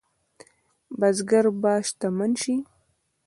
[0.99, 2.55] بزګر به شتمن شي؟